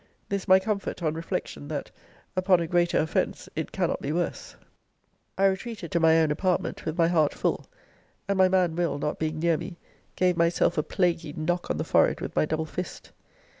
This 0.29 0.47
my 0.47 0.57
comfort, 0.59 1.03
on 1.03 1.13
reflection, 1.13 1.67
that, 1.67 1.91
upon 2.35 2.59
a 2.59 2.65
greater 2.65 2.97
offence, 2.97 3.47
it 3.55 3.71
cannot 3.71 4.01
be 4.01 4.11
worse. 4.11 4.55
I 5.37 5.45
retreated 5.45 5.91
to 5.91 5.99
my 5.99 6.17
own 6.19 6.31
apartment, 6.31 6.85
with 6.85 6.97
my 6.97 7.07
heart 7.07 7.35
full: 7.35 7.67
and, 8.27 8.35
my 8.35 8.49
man 8.49 8.75
Will 8.75 8.97
not 8.97 9.19
being 9.19 9.37
near 9.39 9.57
me, 9.57 9.77
gave 10.15 10.35
myself 10.37 10.75
a 10.79 10.81
plaguy 10.81 11.33
knock 11.37 11.69
on 11.69 11.77
the 11.77 11.83
forehead 11.83 12.19
with 12.19 12.35
my 12.35 12.47
double 12.47 12.65
fist. 12.65 13.11